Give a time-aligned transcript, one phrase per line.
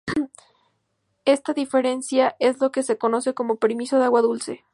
[1.25, 4.65] Esta diferencia es lo que se conoce como permiso de agua dulce.